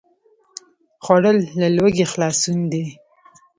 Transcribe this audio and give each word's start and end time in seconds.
خوړل 1.03 1.37
له 1.61 1.67
لوږې 1.77 2.05
خلاصون 2.11 2.59
دی 2.71 2.85